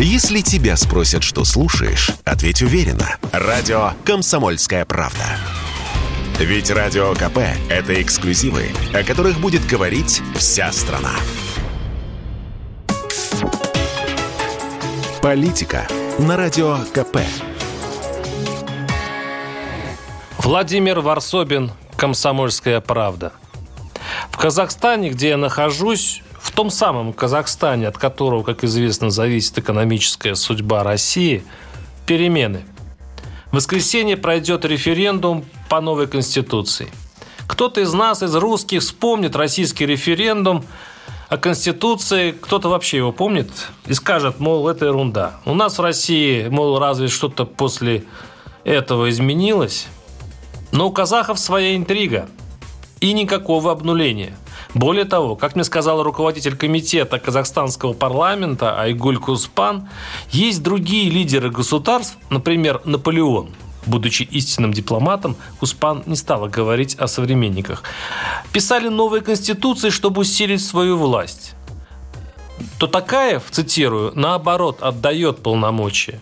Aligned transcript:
Если 0.00 0.42
тебя 0.42 0.76
спросят, 0.76 1.24
что 1.24 1.42
слушаешь, 1.44 2.12
ответь 2.24 2.62
уверенно. 2.62 3.16
Радио 3.32 3.94
«Комсомольская 4.04 4.84
правда». 4.84 5.24
Ведь 6.38 6.70
Радио 6.70 7.14
КП– 7.14 7.38
это 7.68 8.00
эксклюзивы, 8.00 8.68
о 8.94 9.02
которых 9.02 9.40
будет 9.40 9.66
говорить 9.66 10.22
вся 10.36 10.70
страна. 10.70 11.10
Политика 15.20 15.88
на 16.20 16.36
Радио 16.36 16.78
КП. 16.94 17.18
Владимир 20.38 21.00
Варсобин, 21.00 21.72
«Комсомольская 21.96 22.80
правда». 22.80 23.32
В 24.38 24.40
Казахстане, 24.40 25.10
где 25.10 25.30
я 25.30 25.36
нахожусь, 25.36 26.22
в 26.40 26.52
том 26.52 26.70
самом 26.70 27.12
Казахстане, 27.12 27.88
от 27.88 27.98
которого, 27.98 28.44
как 28.44 28.62
известно, 28.62 29.10
зависит 29.10 29.58
экономическая 29.58 30.36
судьба 30.36 30.84
России, 30.84 31.42
перемены. 32.06 32.62
В 33.50 33.56
воскресенье 33.56 34.16
пройдет 34.16 34.64
референдум 34.64 35.44
по 35.68 35.80
новой 35.80 36.06
Конституции. 36.06 36.86
Кто-то 37.48 37.80
из 37.80 37.92
нас, 37.92 38.22
из 38.22 38.32
русских, 38.36 38.82
вспомнит 38.82 39.34
российский 39.34 39.86
референдум 39.86 40.64
о 41.28 41.36
Конституции, 41.36 42.30
кто-то 42.30 42.68
вообще 42.68 42.98
его 42.98 43.10
помнит 43.10 43.50
и 43.86 43.92
скажет, 43.92 44.38
мол, 44.38 44.68
это 44.68 44.84
ерунда. 44.84 45.40
У 45.46 45.54
нас 45.54 45.78
в 45.78 45.82
России, 45.82 46.46
мол, 46.46 46.78
разве 46.78 47.08
что-то 47.08 47.44
после 47.44 48.04
этого 48.62 49.10
изменилось? 49.10 49.88
Но 50.70 50.86
у 50.86 50.92
казахов 50.92 51.40
своя 51.40 51.74
интрига 51.74 52.28
и 53.00 53.12
никакого 53.12 53.72
обнуления– 53.72 54.36
более 54.74 55.04
того, 55.06 55.34
как 55.34 55.54
мне 55.54 55.64
сказал 55.64 56.02
руководитель 56.02 56.56
комитета 56.56 57.18
казахстанского 57.18 57.94
парламента 57.94 58.78
Айгуль 58.78 59.18
Куспан, 59.18 59.88
есть 60.30 60.62
другие 60.62 61.10
лидеры 61.10 61.50
государств, 61.50 62.18
например, 62.28 62.82
Наполеон, 62.84 63.50
будучи 63.86 64.24
истинным 64.24 64.72
дипломатом, 64.72 65.36
Куспан 65.58 66.02
не 66.06 66.16
стала 66.16 66.48
говорить 66.48 66.96
о 66.96 67.06
современниках. 67.06 67.82
Писали 68.52 68.88
новые 68.88 69.22
конституции, 69.22 69.88
чтобы 69.90 70.20
усилить 70.20 70.64
свою 70.64 70.98
власть. 70.98 71.54
То 72.78 72.86
Такаев, 72.86 73.44
цитирую, 73.50 74.12
наоборот, 74.14 74.82
отдает 74.82 75.42
полномочия. 75.42 76.20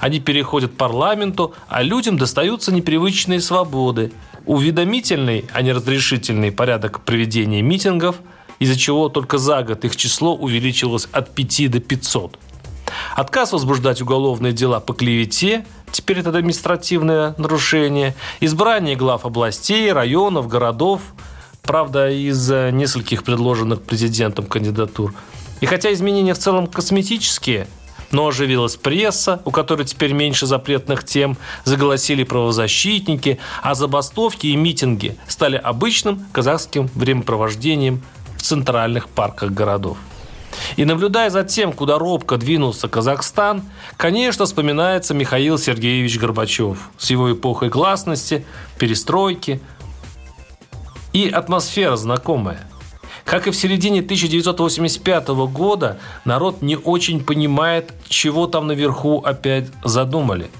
Они 0.00 0.20
переходят 0.20 0.76
парламенту, 0.76 1.54
а 1.68 1.82
людям 1.82 2.16
достаются 2.16 2.72
непривычные 2.72 3.40
свободы– 3.40 4.12
уведомительный, 4.48 5.44
а 5.52 5.60
не 5.60 5.72
разрешительный 5.72 6.50
порядок 6.50 7.02
проведения 7.04 7.60
митингов, 7.60 8.16
из-за 8.58 8.78
чего 8.78 9.10
только 9.10 9.36
за 9.36 9.62
год 9.62 9.84
их 9.84 9.94
число 9.94 10.34
увеличилось 10.34 11.06
от 11.12 11.34
5 11.34 11.70
до 11.70 11.80
500. 11.80 12.38
Отказ 13.14 13.52
возбуждать 13.52 14.00
уголовные 14.00 14.54
дела 14.54 14.80
по 14.80 14.94
клевете, 14.94 15.66
теперь 15.92 16.20
это 16.20 16.30
административное 16.30 17.34
нарушение, 17.36 18.14
избрание 18.40 18.96
глав 18.96 19.26
областей, 19.26 19.92
районов, 19.92 20.48
городов, 20.48 21.02
правда, 21.62 22.08
из 22.08 22.48
нескольких 22.48 23.24
предложенных 23.24 23.82
президентом 23.82 24.46
кандидатур. 24.46 25.12
И 25.60 25.66
хотя 25.66 25.92
изменения 25.92 26.32
в 26.32 26.38
целом 26.38 26.66
косметические, 26.66 27.68
но 28.10 28.28
оживилась 28.28 28.76
пресса, 28.76 29.40
у 29.44 29.50
которой 29.50 29.84
теперь 29.84 30.12
меньше 30.12 30.46
запретных 30.46 31.04
тем, 31.04 31.36
заголосили 31.64 32.24
правозащитники, 32.24 33.38
а 33.62 33.74
забастовки 33.74 34.46
и 34.46 34.56
митинги 34.56 35.16
стали 35.26 35.56
обычным 35.56 36.24
казахским 36.32 36.88
времяпровождением 36.94 38.02
в 38.36 38.42
центральных 38.42 39.08
парках 39.08 39.50
городов. 39.50 39.98
И 40.76 40.84
наблюдая 40.84 41.30
за 41.30 41.44
тем, 41.44 41.72
куда 41.72 41.98
робко 41.98 42.36
двинулся 42.36 42.88
Казахстан, 42.88 43.62
конечно, 43.96 44.44
вспоминается 44.44 45.14
Михаил 45.14 45.58
Сергеевич 45.58 46.18
Горбачев 46.18 46.90
с 46.98 47.10
его 47.10 47.32
эпохой 47.32 47.68
гласности, 47.68 48.44
перестройки 48.78 49.60
и 51.12 51.28
атмосфера 51.28 51.96
знакомая– 51.96 52.66
как 53.28 53.46
и 53.46 53.50
в 53.50 53.56
середине 53.56 54.00
1985 54.00 55.28
года, 55.52 55.98
народ 56.24 56.62
не 56.62 56.76
очень 56.76 57.22
понимает, 57.22 57.92
чего 58.08 58.46
там 58.46 58.68
наверху 58.68 59.18
опять 59.18 59.66
задумали. 59.84 60.50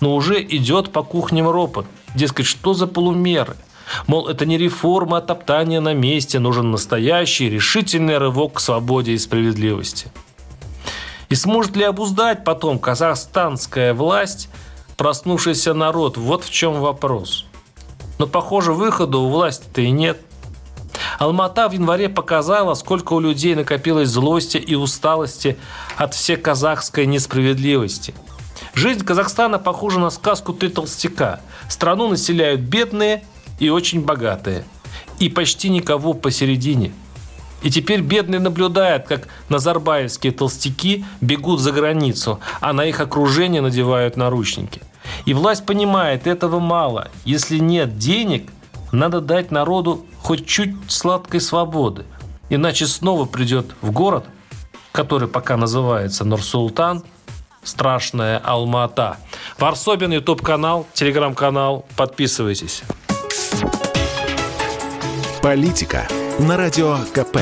Но 0.00 0.16
уже 0.16 0.42
идет 0.42 0.90
по 0.90 1.04
кухням 1.04 1.48
ропот. 1.48 1.86
Дескать, 2.16 2.46
что 2.46 2.74
за 2.74 2.88
полумеры? 2.88 3.54
Мол, 4.08 4.26
это 4.26 4.44
не 4.44 4.58
реформа, 4.58 5.18
а 5.18 5.20
топтание 5.20 5.78
на 5.78 5.94
месте. 5.94 6.40
Нужен 6.40 6.72
настоящий, 6.72 7.48
решительный 7.48 8.18
рывок 8.18 8.54
к 8.54 8.60
свободе 8.60 9.12
и 9.12 9.18
справедливости. 9.18 10.08
И 11.28 11.36
сможет 11.36 11.76
ли 11.76 11.84
обуздать 11.84 12.42
потом 12.42 12.80
казахстанская 12.80 13.94
власть 13.94 14.48
проснувшийся 14.96 15.74
народ? 15.74 16.16
Вот 16.16 16.42
в 16.42 16.50
чем 16.50 16.80
вопрос. 16.80 17.46
Но, 18.18 18.26
похоже, 18.26 18.72
выхода 18.72 19.18
у 19.18 19.28
власти-то 19.28 19.80
и 19.80 19.92
нет– 19.92 20.20
Алмата 21.18 21.68
в 21.68 21.72
январе 21.72 22.08
показала, 22.08 22.74
сколько 22.74 23.12
у 23.12 23.20
людей 23.20 23.54
накопилось 23.54 24.08
злости 24.08 24.56
и 24.56 24.74
усталости 24.74 25.56
от 25.96 26.14
всей 26.14 26.36
казахской 26.36 27.06
несправедливости. 27.06 28.14
Жизнь 28.74 29.04
Казахстана 29.04 29.58
похожа 29.58 30.00
на 30.00 30.10
сказку 30.10 30.52
«Ты 30.52 30.68
толстяка». 30.68 31.40
Страну 31.68 32.08
населяют 32.08 32.60
бедные 32.60 33.22
и 33.60 33.68
очень 33.68 34.04
богатые. 34.04 34.64
И 35.20 35.28
почти 35.28 35.68
никого 35.68 36.12
посередине. 36.12 36.92
И 37.62 37.70
теперь 37.70 38.00
бедные 38.00 38.40
наблюдают, 38.40 39.06
как 39.06 39.28
назарбаевские 39.48 40.32
толстяки 40.32 41.04
бегут 41.20 41.60
за 41.60 41.72
границу, 41.72 42.40
а 42.60 42.72
на 42.72 42.84
их 42.84 43.00
окружение 43.00 43.62
надевают 43.62 44.16
наручники. 44.16 44.82
И 45.24 45.34
власть 45.34 45.64
понимает, 45.64 46.26
этого 46.26 46.58
мало. 46.58 47.08
Если 47.24 47.58
нет 47.58 47.96
денег, 47.96 48.50
надо 48.92 49.20
дать 49.20 49.50
народу 49.50 50.04
хоть 50.24 50.46
чуть 50.46 50.74
сладкой 50.88 51.40
свободы. 51.40 52.04
Иначе 52.48 52.86
снова 52.86 53.26
придет 53.26 53.66
в 53.82 53.92
город, 53.92 54.24
который 54.90 55.28
пока 55.28 55.56
называется 55.56 56.24
Нур-Султан, 56.24 57.04
страшная 57.62 58.38
Алма-Ата. 58.38 59.18
Варсобин, 59.58 60.12
YouTube-канал, 60.12 60.86
телеграм-канал. 60.94 61.84
Подписывайтесь. 61.96 62.82
Политика 65.42 66.08
на 66.38 66.56
Радио 66.56 66.96
КП. 67.12 67.38